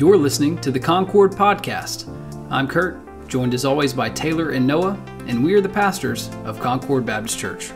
[0.00, 2.08] You're listening to the Concord Podcast.
[2.48, 6.58] I'm Kurt, joined as always by Taylor and Noah, and we are the pastors of
[6.58, 7.70] Concord Baptist Church.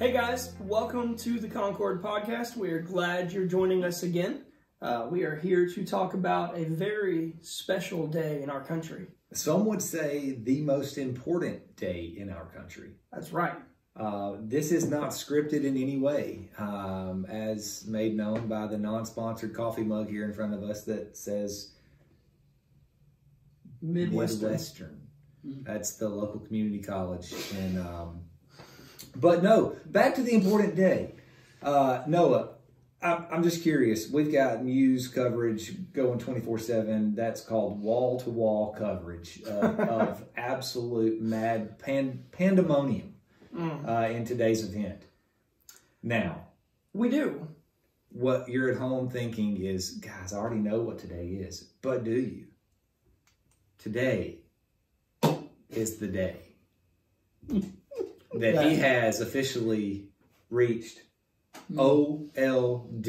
[0.00, 2.56] Hey guys, welcome to the Concord Podcast.
[2.56, 4.44] We are glad you're joining us again.
[4.82, 9.06] Uh, we are here to talk about a very special day in our country.
[9.32, 12.94] Some would say the most important day in our country.
[13.12, 13.54] That's right.
[13.96, 19.52] Uh, this is not scripted in any way, um, as made known by the non-sponsored
[19.52, 21.72] coffee mug here in front of us that says
[23.82, 24.42] Midwestern.
[24.42, 25.00] Midwestern.
[25.42, 28.20] That's the local community college, and um,
[29.16, 31.14] but no, back to the important day.
[31.62, 32.50] Uh, Noah,
[33.02, 34.10] I'm, I'm just curious.
[34.10, 37.14] We've got news coverage going 24 7.
[37.14, 43.14] That's called wall to wall coverage of, of absolute mad pan, pandemonium
[43.58, 45.02] uh, in today's event.
[46.02, 46.46] Now,
[46.92, 47.48] We do.
[48.10, 51.70] what you're at home thinking is, guys, I already know what today is.
[51.82, 52.46] But do you?
[53.78, 54.38] Today
[55.70, 56.36] is the day
[58.34, 60.08] that he has officially
[60.50, 61.00] reached
[61.76, 63.08] OLD.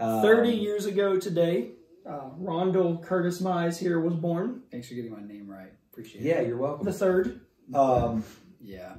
[0.00, 1.70] Uh, 30 years ago today,
[2.04, 4.62] uh, Rondell Curtis Mize here was born.
[4.70, 5.72] Thanks for getting my name right.
[5.92, 6.28] Appreciate it.
[6.28, 6.84] Yeah, you're welcome.
[6.84, 7.40] The third.
[7.72, 8.24] Um,
[8.64, 8.94] Yeah.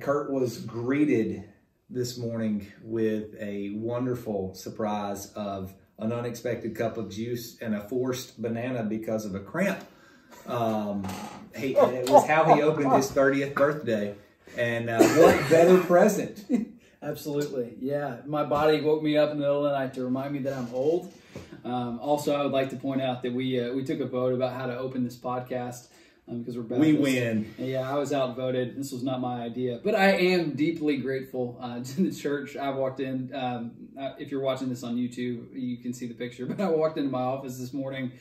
[0.00, 1.48] Kurt was greeted
[1.88, 8.40] this morning with a wonderful surprise of an unexpected cup of juice and a forced
[8.40, 9.82] banana because of a cramp.
[10.46, 11.06] Um,
[11.56, 14.14] he, it was how he opened his 30th birthday.
[14.58, 16.44] And uh, what better present?
[17.02, 17.76] Absolutely.
[17.80, 18.18] Yeah.
[18.26, 20.52] My body woke me up in the middle of the night to remind me that
[20.52, 21.12] I'm old.
[21.64, 24.34] Um, also, I would like to point out that we uh, we took a vote
[24.34, 25.88] about how to open this podcast
[26.28, 27.54] um, because we're We win.
[27.58, 28.76] Yeah, I was outvoted.
[28.76, 32.56] This was not my idea, but I am deeply grateful uh, to the church.
[32.56, 33.34] I walked in.
[33.34, 33.72] Um,
[34.18, 36.46] if you're watching this on YouTube, you can see the picture.
[36.58, 38.12] But I walked into my office this morning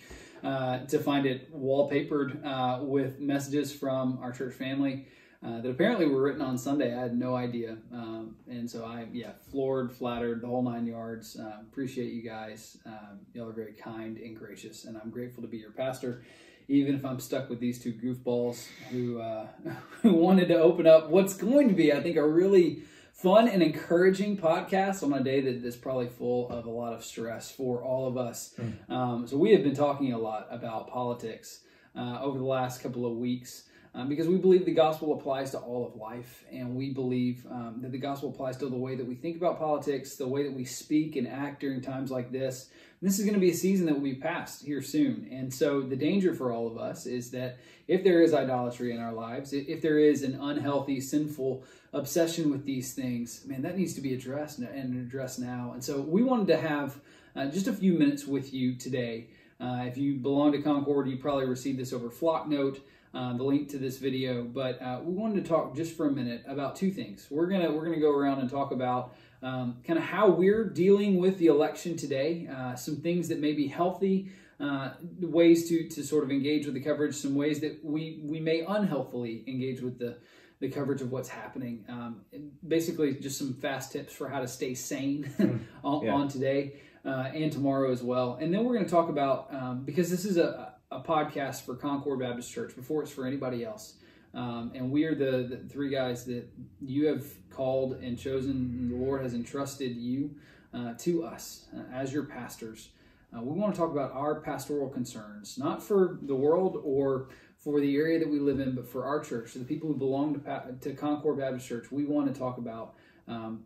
[0.43, 5.07] uh, to find it wallpapered uh, with messages from our church family
[5.45, 6.95] uh, that apparently were written on Sunday.
[6.95, 11.39] I had no idea, um, and so I yeah floored, flattered, the whole nine yards.
[11.39, 12.77] Uh, appreciate you guys.
[12.85, 16.23] Um, y'all are very kind and gracious, and I'm grateful to be your pastor
[16.67, 19.47] even if I'm stuck with these two goofballs who uh,
[20.01, 22.83] who wanted to open up what's going to be, I think, a really
[23.13, 27.03] fun and encouraging podcast on a day that is probably full of a lot of
[27.03, 28.53] stress for all of us.
[28.89, 31.61] Um, so we have been talking a lot about politics
[31.95, 33.63] uh, over the last couple of weeks.
[33.97, 37.79] Um, because we believe the gospel applies to all of life, and we believe um,
[37.81, 40.53] that the gospel applies to the way that we think about politics, the way that
[40.53, 42.69] we speak and act during times like this,
[43.01, 45.27] this is going to be a season that will be passed here soon.
[45.31, 48.99] And so the danger for all of us is that if there is idolatry in
[48.99, 53.95] our lives, if there is an unhealthy, sinful obsession with these things, man, that needs
[53.95, 55.71] to be addressed and addressed now.
[55.73, 56.99] And so we wanted to have
[57.35, 59.27] uh, just a few minutes with you today.
[59.59, 62.79] Uh, if you belong to Concord, you probably received this over Flocknote.
[63.13, 66.11] Uh, the link to this video, but uh, we wanted to talk just for a
[66.11, 67.25] minute about two things.
[67.31, 71.17] We're gonna we're gonna go around and talk about um, kind of how we're dealing
[71.17, 74.29] with the election today, uh, some things that may be healthy,
[74.59, 74.91] uh,
[75.21, 78.61] ways to to sort of engage with the coverage, some ways that we we may
[78.67, 80.17] unhealthily engage with the
[80.59, 81.85] the coverage of what's happening.
[81.87, 82.21] Um,
[82.67, 85.31] basically, just some fast tips for how to stay sane
[85.83, 86.13] on, Yeah.
[86.13, 86.73] on today
[87.05, 88.37] uh, and tomorrow as well.
[88.41, 91.75] And then we're going to talk about um, because this is a a podcast for
[91.75, 93.95] Concord Baptist Church before it's for anybody else.
[94.33, 96.47] Um, and we are the, the three guys that
[96.81, 100.35] you have called and chosen, and the Lord has entrusted you
[100.73, 102.89] uh, to us uh, as your pastors.
[103.35, 107.81] Uh, we want to talk about our pastoral concerns, not for the world or for
[107.81, 110.75] the area that we live in, but for our church, the people who belong to,
[110.79, 111.91] to Concord Baptist Church.
[111.91, 112.93] We want to talk about
[113.27, 113.63] um,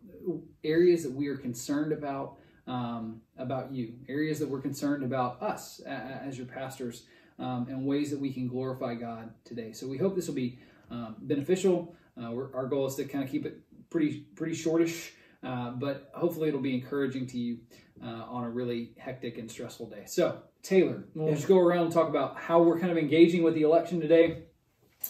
[0.64, 2.38] areas that we are concerned about
[2.68, 7.04] um, about you, areas that we're concerned about us as your pastors,
[7.40, 9.74] um, and ways that we can glorify God today.
[9.74, 10.60] So we hope this will be
[10.90, 11.96] um, beneficial.
[12.22, 13.60] Uh, we're, our goal is to kind of keep it
[13.90, 15.14] pretty pretty shortish,
[15.44, 17.60] uh, but hopefully it'll be encouraging to you
[18.04, 20.04] uh, on a really hectic and stressful day.
[20.06, 23.56] So Taylor, we'll just go around and talk about how we're kind of engaging with
[23.56, 24.44] the election today.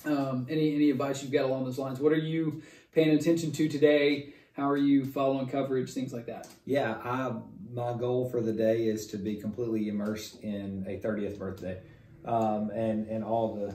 [0.05, 1.99] Um, any any advice you've got along those lines?
[1.99, 2.61] What are you
[2.93, 4.33] paying attention to today?
[4.53, 5.91] How are you following coverage?
[5.91, 6.47] Things like that.
[6.65, 7.33] Yeah, I,
[7.73, 11.79] my goal for the day is to be completely immersed in a 30th birthday
[12.25, 13.73] um, and, and all the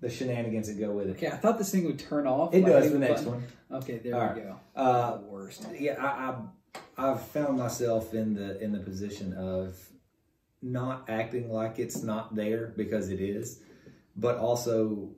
[0.00, 1.10] the shenanigans that go with it.
[1.10, 2.54] Okay, I thought this thing would turn off.
[2.54, 3.42] It like does the next button.
[3.68, 3.80] one.
[3.82, 4.44] Okay, there All we right.
[4.44, 4.56] go.
[4.74, 5.66] Uh, the worst.
[5.78, 6.30] yeah, I,
[7.02, 9.76] I I've found myself in the in the position of
[10.62, 13.60] not acting like it's not there because it is,
[14.16, 15.10] but also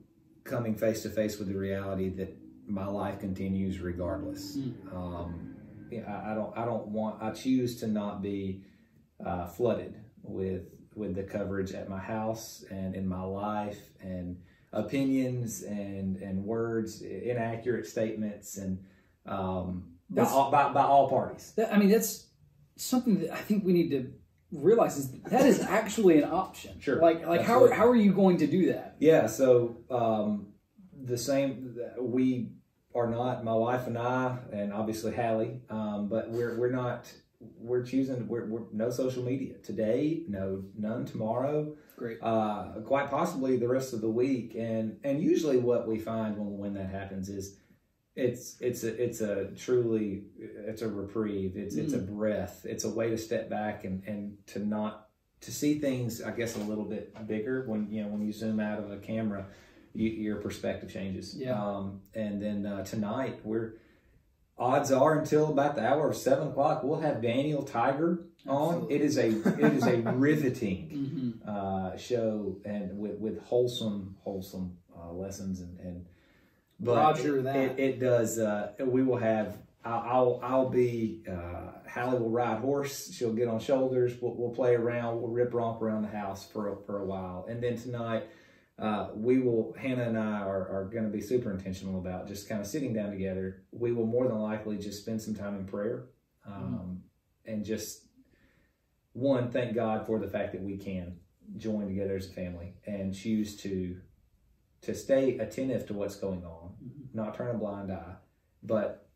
[0.43, 2.35] coming face to face with the reality that
[2.71, 4.57] my life continues regardless.
[4.93, 5.55] Um,
[5.91, 8.63] yeah, I, I don't I don't want I choose to not be
[9.25, 10.63] uh, flooded with
[10.95, 14.37] with the coverage at my house and in my life and
[14.73, 18.79] opinions and and words inaccurate statements and
[19.25, 21.53] um, by, all, by, by all parties.
[21.55, 22.27] That, I mean, that's
[22.75, 24.11] something that I think we need to
[24.51, 26.79] realize is that is actually an option.
[26.79, 27.01] Sure.
[27.01, 28.97] Like, like how, how are you going to do that?
[28.99, 30.47] Yeah, so um,
[31.01, 31.77] the same.
[31.99, 32.49] We
[32.93, 37.11] are not my wife and I, and obviously Hallie, um, but we're we're not.
[37.57, 38.27] We're choosing.
[38.27, 40.23] We're, we're no social media today.
[40.27, 41.75] No, none tomorrow.
[41.97, 42.19] Great.
[42.21, 44.53] Uh, quite possibly the rest of the week.
[44.55, 47.57] And and usually what we find when when that happens is.
[48.13, 51.55] It's it's a it's a truly it's a reprieve.
[51.55, 52.65] It's it's a breath.
[52.65, 55.07] It's a way to step back and and to not
[55.41, 58.59] to see things I guess a little bit bigger when you know when you zoom
[58.59, 59.47] out of a camera
[59.93, 61.61] you, your perspective changes Yeah.
[61.61, 63.73] um, and then uh, tonight we're
[64.57, 68.95] odds are until about the hour of seven o'clock we'll have Daniel Tiger on Absolutely.
[68.95, 69.27] it is a
[69.65, 75.79] it is a riveting hmm uh, show and with, with wholesome wholesome uh, lessons and,
[75.79, 76.05] and
[76.79, 77.55] but Roger it, that.
[77.57, 82.59] It, it does uh, we will have I'll I'll, I'll be uh, Hallie will ride
[82.59, 86.47] horse she'll get on shoulders we'll, we'll play around we'll rip romp around the house
[86.47, 88.23] for a, for a while and then tonight
[88.81, 92.49] uh, we will Hannah and I are, are going to be super intentional about just
[92.49, 93.63] kind of sitting down together.
[93.71, 96.05] We will more than likely just spend some time in prayer
[96.47, 97.03] um,
[97.45, 98.07] and just
[99.13, 101.17] one thank God for the fact that we can
[101.57, 103.97] join together as a family and choose to
[104.81, 106.73] to stay attentive to what's going on,
[107.13, 108.15] not turn a blind eye,
[108.63, 109.07] but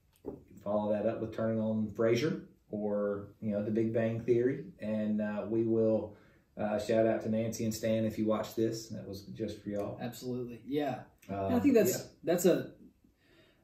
[0.63, 5.21] follow that up with turning on Frasier or you know the Big Bang Theory, and
[5.21, 6.15] uh, we will
[6.57, 8.87] uh, shout out to Nancy and Stan if you watch this.
[8.87, 9.99] That was just for y'all.
[10.01, 10.61] Absolutely.
[10.65, 10.99] Yeah.
[11.29, 12.03] Um, I think that's yeah.
[12.23, 12.71] that's a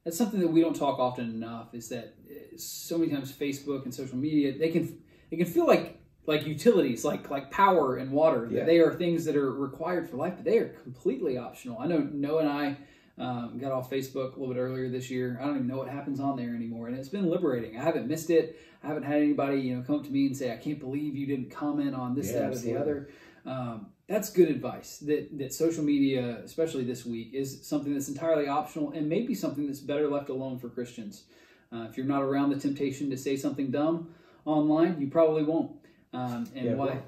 [0.03, 1.73] that's something that we don't talk often enough.
[1.73, 4.99] Is that uh, so many times Facebook and social media they can
[5.29, 8.47] they can feel like like utilities, like like power and water.
[8.51, 8.65] Yeah.
[8.65, 11.79] They are things that are required for life, but they are completely optional.
[11.79, 12.77] I know Noah and I
[13.21, 15.37] um, got off Facebook a little bit earlier this year.
[15.39, 17.77] I don't even know what happens on there anymore, and it's been liberating.
[17.79, 18.59] I haven't missed it.
[18.83, 21.15] I haven't had anybody you know come up to me and say, "I can't believe
[21.15, 23.09] you didn't comment on this, Yeah, that, or the other."
[23.45, 24.97] Um, that's good advice.
[24.97, 29.67] That that social media, especially this week, is something that's entirely optional and maybe something
[29.67, 31.25] that's better left alone for Christians.
[31.71, 34.13] Uh, if you're not around the temptation to say something dumb
[34.45, 35.71] online, you probably won't.
[36.11, 36.85] Um, and Yeah, why?
[36.87, 37.03] well,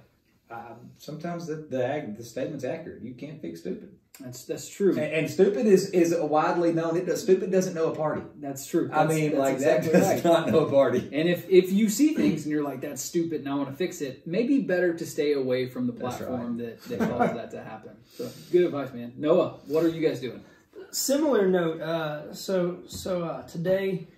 [0.53, 3.01] um, sometimes the, the the statement's accurate.
[3.01, 3.89] You can't fix stupid,
[4.19, 4.91] That's that's true.
[4.91, 6.95] and, and stupid is is widely known.
[6.95, 8.21] It does, stupid doesn't know a party.
[8.39, 8.89] That's true.
[8.93, 10.23] I mean, that's like exactly that does right.
[10.23, 11.09] not know a party.
[11.11, 13.75] And if, if you see things and you're like, that's stupid and I want to
[13.75, 17.51] fix it, maybe better to stay away from the That's platform that, that caused that
[17.51, 17.95] to happen.
[18.15, 19.13] So good advice, man.
[19.17, 20.43] Noah, what are you guys doing?
[20.91, 21.81] Similar note.
[21.81, 24.12] Uh, so so uh, today we're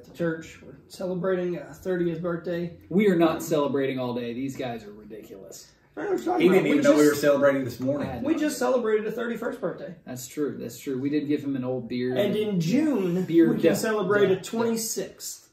[0.00, 0.58] at the church.
[0.64, 2.76] We're celebrating a 30th birthday.
[2.88, 4.32] We are not celebrating all day.
[4.32, 5.70] These guys are ridiculous.
[5.96, 6.78] I don't know what you're He didn't about.
[6.78, 8.22] even know we were celebrating this morning.
[8.22, 9.94] We just celebrated a 31st birthday.
[10.06, 10.56] That's true.
[10.58, 10.98] That's true.
[10.98, 12.16] We did give him an old beard.
[12.16, 13.78] And in June, Beer we can death.
[13.78, 14.44] celebrate a Death.
[14.50, 15.48] 26th.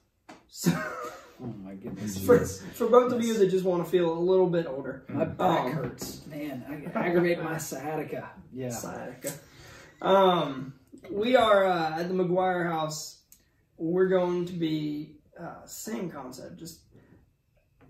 [0.47, 0.71] So,
[1.43, 2.17] oh my goodness.
[2.23, 5.03] for, for both of you that just want to feel a little bit older.
[5.10, 6.25] My back Um, hurts.
[6.27, 6.63] Man,
[6.95, 8.29] I aggravate my sciatica.
[8.53, 8.69] Yeah.
[8.69, 9.33] Sciatica.
[10.01, 10.74] Um,
[11.12, 13.16] we are uh, at the McGuire house.
[13.77, 16.81] We're going to be uh, same concept, just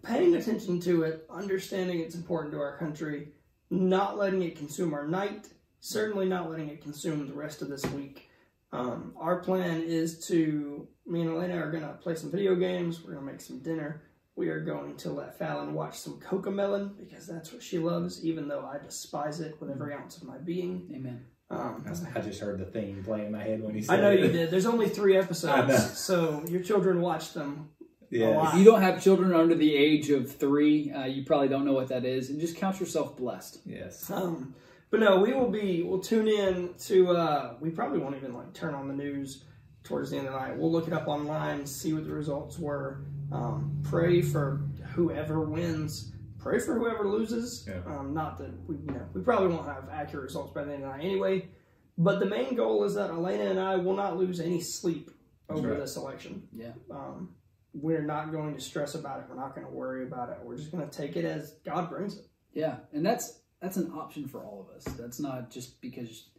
[0.03, 3.29] paying attention to it, understanding it's important to our country,
[3.69, 7.85] not letting it consume our night, certainly not letting it consume the rest of this
[7.87, 8.29] week.
[8.71, 13.03] Um, our plan is to me and Elena are gonna play some video games.
[13.03, 14.03] We're gonna make some dinner.
[14.35, 18.47] We are going to let Fallon watch some Cocomelon because that's what she loves, even
[18.47, 20.91] though I despise it with every ounce of my being.
[20.93, 21.25] Amen.
[21.49, 24.11] Um, I just heard the theme play in my head when he said I know
[24.11, 24.19] it.
[24.19, 24.51] you did.
[24.51, 27.69] There's only three episodes, so your children watch them.
[28.09, 28.29] Yeah.
[28.29, 28.53] lot.
[28.53, 31.73] If you don't have children under the age of three, uh, you probably don't know
[31.73, 33.59] what that is, and just count yourself blessed.
[33.65, 34.09] Yes.
[34.11, 34.55] Um,
[34.89, 35.83] but no, we will be.
[35.83, 37.11] We'll tune in to.
[37.11, 39.43] Uh, we probably won't even like turn on the news
[39.83, 40.57] towards the end of the night.
[40.57, 43.01] We'll look it up online, see what the results were.
[43.31, 44.61] Um, pray for
[44.93, 46.11] whoever wins.
[46.47, 47.67] Pray for whoever loses.
[47.67, 47.81] Yeah.
[47.85, 50.83] Um, not that we, you know, we probably won't have accurate results by the end
[50.83, 51.49] of the night anyway.
[51.97, 55.11] But the main goal is that Elena and I will not lose any sleep
[55.49, 55.79] over right.
[55.79, 56.47] this election.
[56.53, 56.71] Yeah.
[56.91, 57.35] Um,
[57.73, 59.25] we're not going to stress about it.
[59.29, 60.37] We're not going to worry about it.
[60.43, 62.25] We're just going to take it as God brings it.
[62.53, 64.83] Yeah, and that's that's an option for all of us.
[64.95, 66.29] That's not just because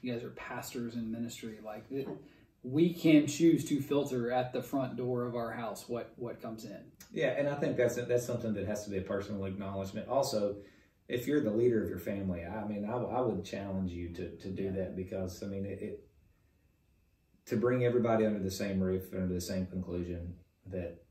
[0.00, 1.58] you guys are pastors in ministry.
[1.64, 2.08] Like it,
[2.66, 6.64] we can choose to filter at the front door of our house what what comes
[6.64, 6.80] in.
[7.12, 10.08] Yeah, and I think that's that's something that has to be a personal acknowledgement.
[10.08, 10.56] Also,
[11.08, 14.36] if you're the leader of your family, I mean, I, I would challenge you to,
[14.36, 14.70] to do Yeah.
[14.72, 16.08] that because I mean, it, it
[17.46, 20.34] to bring everybody under the same roof, under the same conclusion
[20.66, 21.04] that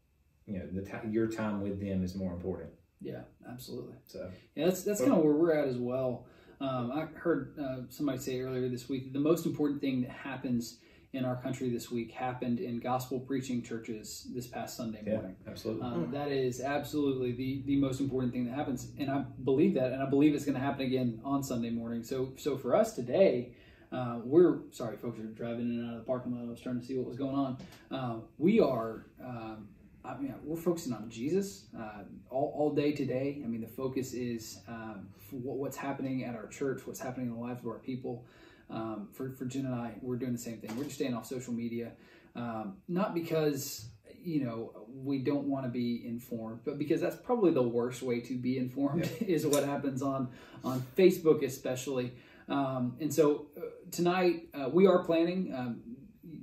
[0.46, 2.72] you know the your time with them is more important.
[3.00, 3.96] Yeah, absolutely.
[4.08, 6.26] So Yeah, that's that's kind of where we're at as well.
[6.60, 10.80] Um, I heard uh, somebody say earlier this week the most important thing that happens
[11.16, 15.36] in our country this week happened in gospel preaching churches this past Sunday yeah, morning.
[15.48, 15.84] absolutely.
[15.84, 19.94] Um, that is absolutely the the most important thing that happens, and I believe that,
[19.94, 22.04] and I believe it's going to happen again on Sunday morning.
[22.04, 23.54] So, so for us today,
[23.92, 26.46] uh, we're sorry, folks are driving in and out of the parking lot.
[26.46, 27.58] I was trying to see what was going on.
[27.90, 29.70] Uh, we are, um,
[30.04, 33.42] I mean, we're focusing on Jesus uh, all, all day today.
[33.44, 37.34] I mean, the focus is um, what, what's happening at our church, what's happening in
[37.34, 38.26] the lives of our people.
[38.70, 40.76] Um, for for Jen and I, we're doing the same thing.
[40.76, 41.92] We're just staying off social media,
[42.36, 43.90] um, not because
[44.26, 44.72] you know
[45.04, 48.58] we don't want to be informed but because that's probably the worst way to be
[48.58, 50.28] informed is what happens on
[50.64, 52.12] on facebook especially
[52.50, 55.82] um, and so uh, tonight uh, we are planning um,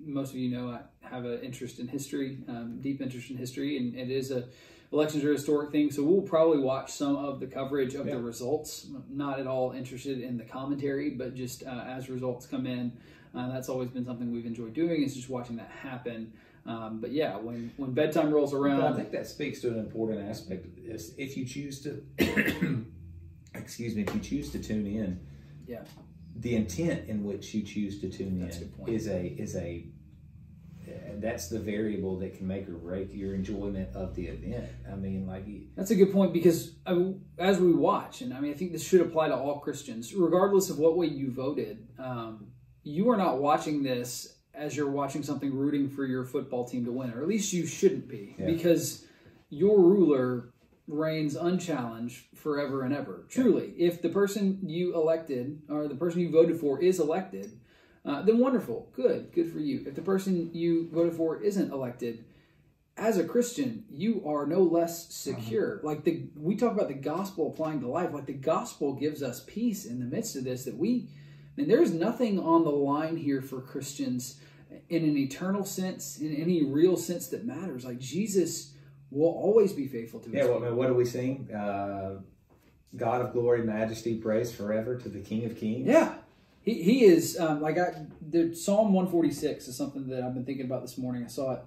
[0.04, 3.76] most of you know i have an interest in history um, deep interest in history
[3.76, 4.44] and it is a
[4.92, 8.14] elections are a historic thing so we'll probably watch some of the coverage of Yeah.
[8.14, 12.66] the results not at all interested in the commentary but just uh, as results come
[12.66, 12.92] in
[13.34, 16.32] uh, that's always been something we've enjoyed doing is just watching that happen
[16.64, 20.28] um, but yeah, when when bedtime rolls But I think that speaks to an important
[20.28, 21.12] aspect of this.
[21.18, 22.00] If you choose to,
[23.54, 25.18] excuse me, if you choose to tune in,
[25.66, 25.82] Yeah.
[26.36, 29.86] the intent in which you choose to tune That's in is a is a
[31.20, 34.68] that's the variable that can make or break your enjoyment of the event.
[34.90, 35.44] I mean, like
[35.76, 38.72] that's a good point because I mean, as we watch, and I mean, I think
[38.72, 41.86] this should apply to all Christians, regardless of what way you voted.
[41.98, 42.48] Um,
[42.84, 46.92] you are not watching this as you're watching something rooting for your football team to
[46.92, 48.46] win, or at least you shouldn't be, Yeah.
[48.46, 49.04] because
[49.50, 50.50] your ruler
[50.88, 53.24] reigns unchallenged forever and ever.
[53.28, 57.52] Truly, if the person you elected or the person you voted for is elected,
[58.04, 59.84] uh, then wonderful, good, good for you.
[59.86, 62.24] If the person you voted for isn't elected,
[62.96, 65.80] as a Christian, you are no less secure.
[65.82, 68.12] Like the we talk about the gospel applying to life.
[68.12, 70.64] Like the gospel gives us peace in the midst of this.
[70.64, 71.08] That we,
[71.56, 74.40] and there's nothing on the line here for Christians
[74.88, 77.84] in an eternal sense, in any real sense that matters.
[77.84, 78.74] Like Jesus
[79.10, 80.50] will always be faithful to his yeah.
[80.50, 81.50] What, what do we sing?
[81.50, 82.20] Uh,
[82.94, 85.86] God of glory, majesty, praise forever to the King of Kings.
[85.86, 86.14] Yeah,
[86.62, 88.06] he, he is um, like I.
[88.30, 91.24] The Psalm one forty six is something that I've been thinking about this morning.
[91.24, 91.60] I saw it,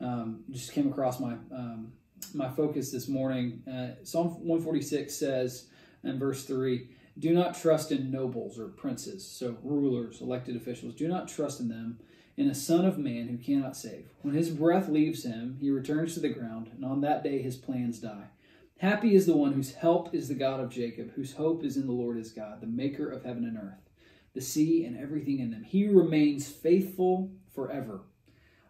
[0.00, 1.92] um, just came across my um,
[2.34, 3.62] my focus this morning.
[3.70, 5.68] Uh, Psalm one forty six says
[6.04, 6.88] in verse three,
[7.18, 10.94] "Do not trust in nobles or princes, so rulers, elected officials.
[10.94, 11.98] Do not trust in them."
[12.36, 14.06] In a son of man who cannot save.
[14.22, 17.56] When his breath leaves him, he returns to the ground, and on that day his
[17.56, 18.28] plans die.
[18.78, 21.86] Happy is the one whose help is the God of Jacob, whose hope is in
[21.86, 23.89] the Lord his God, the maker of heaven and earth,
[24.34, 25.62] the sea and everything in them.
[25.64, 28.02] He remains faithful forever.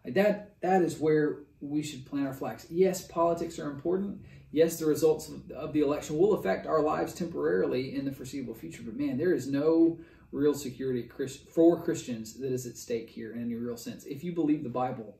[0.03, 2.65] Like that that is where we should plant our flags.
[2.69, 4.21] Yes, politics are important.
[4.51, 8.53] Yes, the results of- of the election will affect our lives temporarily in the foreseeable
[8.55, 9.99] future, but man, there is no
[10.31, 11.07] real security
[11.49, 14.05] for Christians that is at stake here in any real sense.
[14.05, 15.17] If you believe the Bible,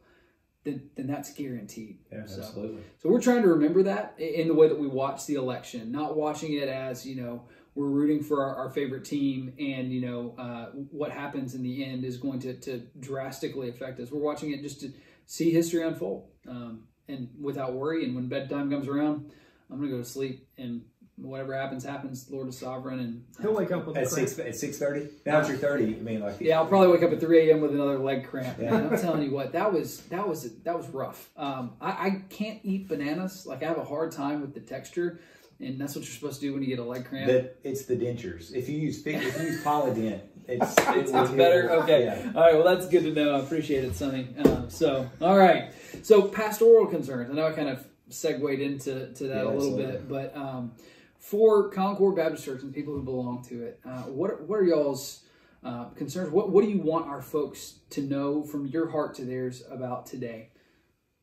[0.63, 1.99] then, then that's guaranteed.
[2.11, 2.81] Yeah, So- absolutely.
[2.97, 6.15] so we're trying to remember that in the way that we watch the election, not
[6.17, 7.43] watching it as you know
[7.75, 11.83] we're rooting for our, our favorite team, and you know uh, what happens in the
[11.85, 14.11] end is going to, to drastically affect us.
[14.11, 14.91] We're watching it just to
[15.25, 18.03] see history unfold, um, and without worry.
[18.05, 19.31] And when bedtime comes around,
[19.71, 20.81] I'm gonna go to sleep, and
[21.15, 22.27] whatever happens, happens.
[22.29, 24.27] Lord is sovereign, and He'll wake up with a At cramp.
[24.29, 25.07] six at six thirty.
[25.25, 25.95] Now it's your thirty.
[25.95, 27.61] I mean, like yeah, I'll probably wake up at 3 a.m.
[27.61, 28.57] with another leg cramp.
[28.59, 28.71] Yeah.
[28.71, 31.29] Man, I'm telling you what, that was that was that was rough.
[31.37, 33.45] Um, I, I can't eat bananas.
[33.45, 35.19] Like I have a hard time with the texture,
[35.61, 37.27] and that's what you're supposed to do when you get a leg cramp.
[37.27, 38.53] that it's the dentures.
[38.53, 41.69] If you use fig- if you use Polident, it's it's, it's better.
[41.69, 41.79] heal.
[41.83, 42.05] Okay.
[42.05, 42.31] Yeah.
[42.35, 42.55] All right.
[42.55, 43.35] Well, that's good to know.
[43.35, 44.27] I appreciate it, Sonny.
[44.43, 45.71] Um, so, all right.
[46.03, 47.29] So, pastoral concerns.
[47.29, 49.85] I know I kind of segued into to that Yeah, a little absolutely.
[49.85, 50.71] bit, but um,
[51.19, 55.21] for Concord Baptist Church and people who belong to it, uh, what what are y'all's
[55.63, 56.31] uh, concerns?
[56.31, 60.07] What what do you want our folks to know from your heart to theirs about
[60.07, 60.49] today?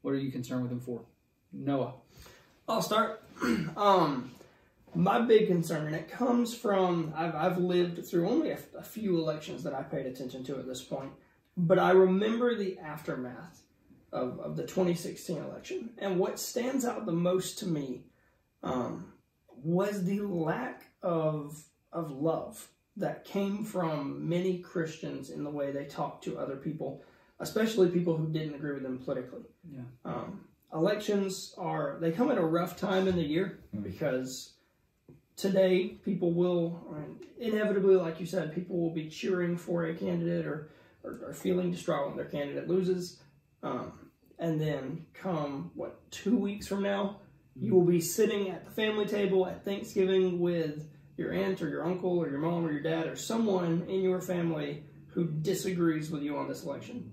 [0.02, 1.02] What are you concerned with them for?
[1.52, 1.94] Noah.
[2.68, 3.22] I'll start.
[3.76, 4.30] um,
[4.94, 9.18] my big concern, and it comes from I've, I've lived through only a, a few
[9.18, 11.12] elections that I paid attention to at this point,
[11.56, 13.62] but I remember the aftermath
[14.12, 15.90] of, of the 2016 election.
[15.98, 18.04] And what stands out the most to me
[18.62, 19.12] um,
[19.62, 25.84] was the lack of, of love that came from many Christians in the way they
[25.84, 27.02] talked to other people,
[27.38, 29.42] especially people who didn't agree with them politically.
[29.70, 29.82] Yeah.
[30.04, 33.82] Um, elections are they come at a rough time in the year Mm.
[33.82, 34.52] because
[35.36, 36.80] today people will
[37.38, 40.70] inevitably like you said people will be cheering for a candidate or
[41.04, 43.20] are, are feeling distraught when their candidate loses.
[43.62, 43.92] Um,
[44.38, 47.16] and then come what two weeks from now,
[47.60, 51.84] you will be sitting at the family table at Thanksgiving with your aunt or your
[51.84, 56.22] uncle or your mom or your dad or someone in your family who disagrees with
[56.22, 57.10] you on this election.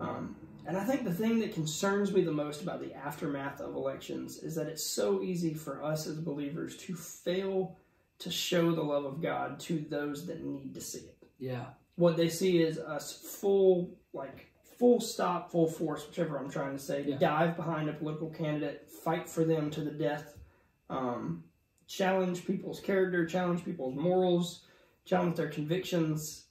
[0.00, 3.74] Um, and I think the thing that concerns me the most about the aftermath of
[3.74, 7.78] elections is that it's so easy for us as believers to fail
[8.18, 11.18] to show the love of God to those that need to see it.
[11.38, 11.66] Yeah.
[11.96, 16.82] What they see is us full, like, full stop, full force, whichever I'm trying to
[16.82, 17.18] say, Yeah.
[17.18, 20.36] dive behind a political candidate, fight for them to the death,
[20.90, 21.44] um,
[21.86, 24.64] challenge people's character, challenge people's morals,
[25.04, 26.45] challenge their convictions,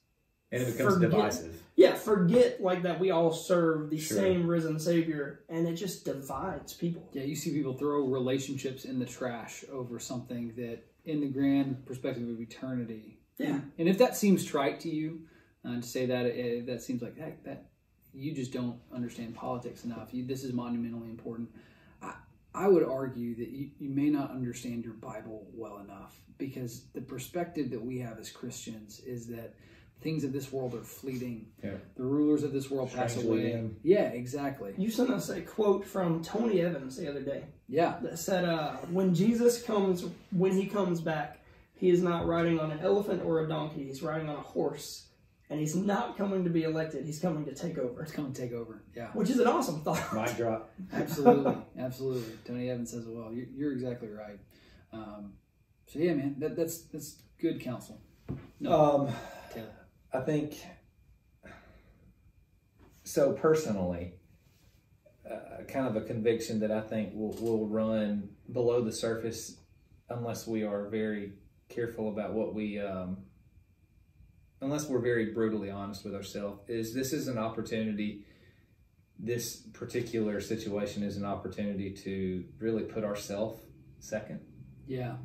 [0.51, 1.63] And it becomes Forget- divisive.
[1.75, 4.17] yeah, forget like that we all serve the Sure.
[4.17, 7.09] same risen Savior, and it just divides people.
[7.13, 11.85] Yeah, you see people throw relationships in the trash over something that, in the grand
[11.85, 13.59] perspective of eternity, Yeah.
[13.77, 15.25] And if that seems trite to you,
[15.65, 17.69] uh, to say that uh, that seems like heck, that
[18.13, 20.13] you just don't understand politics enough.
[20.13, 21.49] You, this is monumentally important.
[22.01, 22.13] I,
[22.53, 27.01] I would argue that you, you may not understand your Bible well enough because the
[27.01, 29.53] perspective that we have as Christians is that
[30.01, 31.47] things of this world are fleeting.
[31.63, 31.71] Yeah.
[31.97, 33.41] The rulers of this world pass away.
[33.51, 33.77] dim.
[33.83, 34.73] Yeah, exactly.
[34.77, 38.75] You sent us a quote from Tony Evans the other day Yeah, that said, uh,
[38.91, 41.39] "When Jesus comes, when he comes back,
[41.73, 43.85] he is not riding on an elephant or a donkey.
[43.85, 45.07] He's riding on a horse,
[45.49, 47.05] and he's not coming to be elected.
[47.05, 48.83] He's coming to take over." He's coming to take over.
[48.95, 49.07] Yeah.
[49.13, 50.13] Which is an awesome thought.
[50.13, 50.71] Mic drop.
[50.93, 52.33] Absolutely, absolutely.
[52.45, 53.33] Tony Evans says it well.
[53.33, 54.39] You're, you're exactly right.
[54.93, 55.33] Um,
[55.87, 57.99] so yeah, man, that, that's that's good counsel.
[58.65, 59.09] Um,
[59.53, 59.84] Taylor.
[60.15, 60.55] I think
[63.03, 63.33] so.
[63.33, 64.13] Personally,
[65.29, 69.57] uh, kind of a conviction that I think will will run below the surface
[70.09, 71.33] unless we are very
[71.67, 72.79] careful about what we.
[72.79, 73.17] Um,
[74.61, 78.25] unless we're very brutally honest with ourselves, is this is an opportunity.
[79.19, 83.61] This particular situation is an opportunity to really put ourselves
[83.99, 84.39] second.
[84.87, 85.15] Yeah,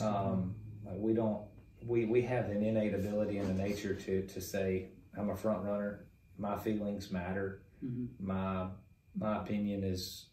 [0.00, 1.42] Um, like we don't,
[1.84, 5.64] we, we have an innate ability and a nature to, to say, I'm a front
[5.64, 6.06] runner.
[6.38, 7.62] My feelings matter.
[7.84, 8.08] Mhm.
[8.20, 8.68] My,
[9.16, 10.26] my opinion is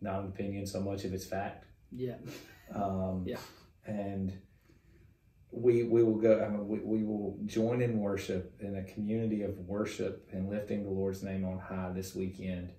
[0.00, 1.64] not an opinion so much if it's fact.
[1.92, 2.16] yeah,
[2.74, 3.38] Um, Yeah.
[3.86, 4.38] And
[5.50, 9.42] we, we will go, I mean, we, we will join in worship in a community
[9.42, 12.70] of worship and lifting the Lord's name on high this weekend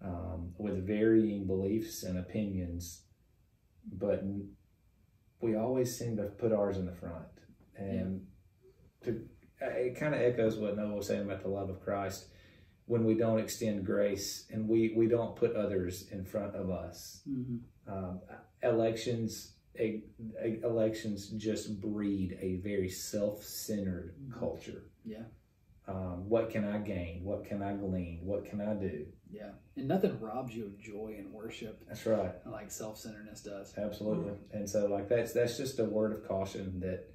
[0.00, 3.02] um, with varying beliefs and opinions,
[3.92, 4.22] but
[5.40, 7.24] we always seem to put ours in the front.
[7.76, 8.26] And
[9.04, 9.20] to,
[9.60, 12.26] it kind of echoes what Noah was saying about the love of Christ.
[12.86, 17.22] When we don't extend grace and we, we don't put others in front of us
[17.26, 18.20] hmm um,
[18.62, 20.02] elections a,
[20.42, 24.82] a- elections just breed a very self-centered culture.
[25.06, 25.22] Yeah.
[25.86, 27.20] um, what can i gain?
[27.24, 28.20] What can i glean?
[28.24, 29.50] What can i do yeah.
[29.76, 33.74] And nothing robs you of joy and worship that's right like self-centeredness does.
[33.76, 37.08] absolutely and so like that's that's just a word of caution that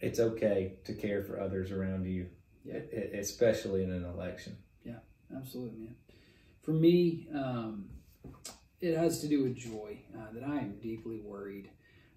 [0.00, 2.28] it's okay to care for others around you
[2.64, 2.78] Yeah.
[2.78, 4.98] e- especially in an election Yeah,
[5.36, 5.94] Absolutely, man.
[6.62, 7.88] For me, um,
[8.80, 9.98] it has to do with joy.
[10.16, 11.70] Uh, that I am deeply worried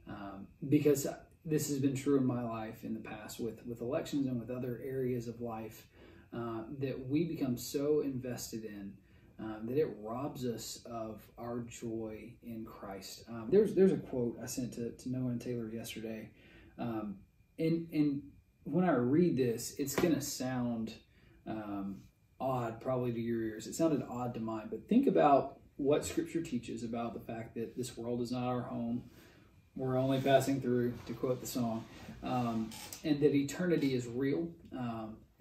[0.07, 1.07] um, because
[1.45, 4.49] this has been true in my life in the past with with elections and with
[4.51, 5.87] other areas of life
[6.35, 8.93] uh, that we become so invested in
[9.39, 13.23] um, that it robs us of our joy in Christ.
[13.29, 16.29] Um, there's there's a quote I sent to, to Noah and Taylor yesterday,
[16.79, 17.17] um,
[17.59, 18.21] and and
[18.63, 20.93] when I read this, it's gonna sound
[21.47, 21.97] um,
[22.39, 23.67] odd probably to your ears.
[23.67, 27.75] It sounded odd to mine, but think about what Scripture teaches about the fact that
[27.75, 29.03] this world is not our home.
[29.75, 31.83] We're only passing through, to quote the song,
[32.23, 32.69] um,
[33.03, 34.47] and that eternity is real.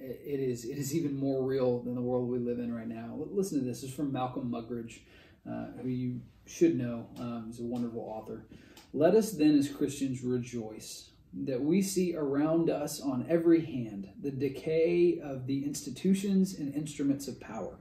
[0.05, 0.65] It, is.
[0.65, 3.19] It is even more real than the world we live in right now.
[3.31, 3.81] Listen to this.
[3.81, 5.01] This is from Malcolm Muggeridge,
[5.49, 7.07] uh, who you should know.
[7.19, 8.45] Um, he's a wonderful author.
[8.93, 11.11] Let us then, as Christians, rejoice
[11.43, 17.27] that we see around us on every hand the decay of the institutions and instruments
[17.27, 17.79] of power,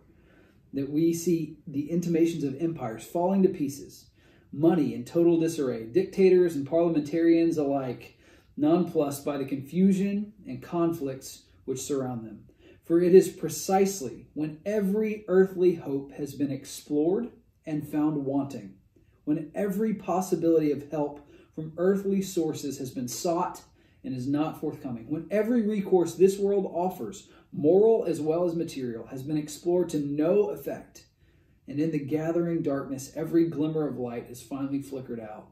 [0.73, 4.07] that we see the intimations of empires falling to pieces,
[4.51, 8.17] money in total disarray, dictators and parliamentarians alike
[8.57, 12.45] nonplussed by the confusion and conflicts which surround them.
[12.84, 17.30] For it is precisely when every earthly hope has been explored
[17.65, 18.76] and found wanting,
[19.23, 23.62] when every possibility of help from earthly sources has been sought
[24.04, 29.08] and is not forthcoming, when every recourse this world offers, moral as well as material,
[29.08, 31.06] has been explored to no effect,
[31.67, 35.47] and in the gathering darkness every glimmer of light is finally flickered out,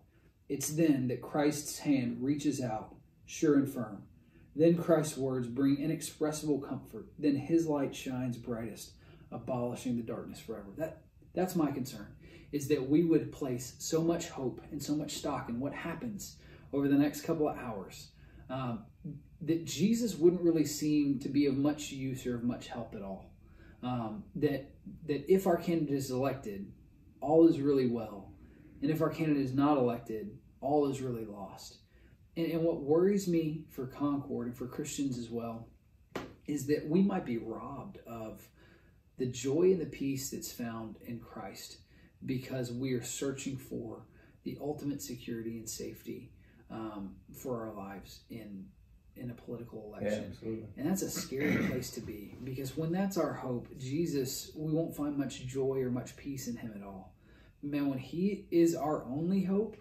[0.50, 2.94] it's then that Christ's hand reaches out,
[3.26, 4.04] sure and firm,
[4.56, 7.08] Then Christ's words bring inexpressible comfort.
[7.18, 8.92] Then his light shines brightest,
[9.32, 10.68] abolishing the darkness forever.
[10.78, 12.08] That that's my concern
[12.52, 16.36] is that we would place so much hope and so much stock in what happens
[16.74, 18.10] over the next couple of hours
[18.50, 18.84] um,
[19.42, 23.02] that Jesus wouldn't really seem to be of much use or of much help at
[23.02, 23.32] all.
[23.84, 24.70] Um, that
[25.08, 26.72] that if our candidate is elected,
[27.20, 28.32] all is really well,
[28.82, 31.78] and if our candidate is not elected, all is really lost.
[32.42, 35.68] And, and what worries me for Concord and for Christians as well
[36.48, 38.48] is that we might be robbed of
[39.18, 41.78] the joy and the peace that's found in Christ
[42.26, 44.08] because we are searching for
[44.44, 46.32] the ultimate security and safety
[46.72, 48.66] um, for our lives in
[49.18, 50.34] in a political election.
[50.42, 54.72] Yeah, and that's a scary place to be because when that's our hope, Jesus, we
[54.72, 57.14] won't find much joy or much peace in him at all.
[57.62, 59.76] Man, when he is our only hope,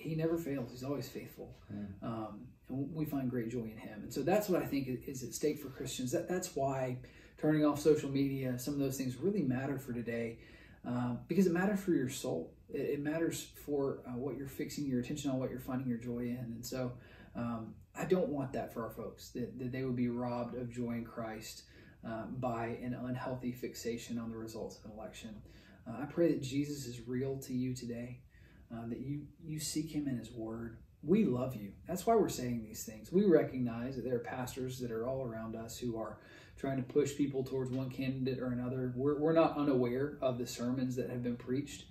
[0.00, 0.70] he never fails.
[0.70, 1.56] He's always faithful.
[1.70, 2.08] Yeah.
[2.08, 4.02] Um, and we find great joy in him.
[4.02, 6.12] And so that's what I think is at stake for Christians.
[6.12, 6.98] That, that's why
[7.38, 10.38] turning off social media, some of those things really matter for today
[10.86, 12.52] um, because it matters for your soul.
[12.72, 15.98] It, it matters for uh, what you're fixing your attention on, what you're finding your
[15.98, 16.52] joy in.
[16.54, 16.92] And so
[17.36, 20.70] um, I don't want that for our folks, that, that they would be robbed of
[20.70, 21.64] joy in Christ
[22.04, 25.42] um, by an unhealthy fixation on the results of an election.
[25.86, 28.20] Uh, I pray that Jesus is real to you today,
[28.72, 30.78] uh, that you, you seek him in his word.
[31.02, 31.72] We love you.
[31.88, 33.10] That's why we're saying these things.
[33.10, 36.18] We recognize that there are pastors that are all around us who are
[36.58, 38.92] trying to push people towards one candidate or another.
[38.94, 41.84] We're, we're not unaware of the sermons that have been preached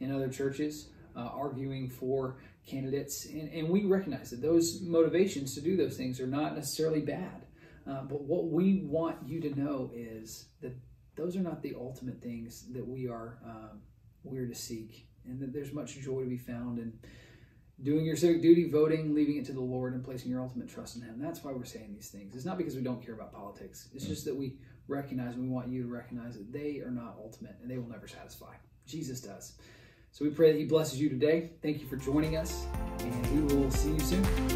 [0.00, 3.26] in other churches uh, arguing for candidates.
[3.26, 7.46] And, and we recognize that those motivations to do those things are not necessarily bad.
[7.88, 10.76] Uh, but what we want you to know is that
[11.14, 13.80] those are not the ultimate things that we are um,
[14.24, 16.92] we're to seek, and that there's much joy to be found in
[17.82, 20.96] doing your civic duty, voting, leaving it to the Lord, and placing your ultimate trust
[20.96, 21.18] in Him.
[21.18, 22.34] That's why we're saying these things.
[22.34, 23.88] It's not because we don't care about politics.
[23.94, 24.08] It's mm.
[24.08, 24.56] just that we
[24.88, 27.88] recognize, and we want you to recognize that they are not ultimate, and they will
[27.88, 28.54] never satisfy.
[28.86, 29.54] Jesus does.
[30.12, 31.50] So we pray that He blesses you today.
[31.62, 32.66] Thank you for joining us,
[33.00, 34.55] and we will see you soon.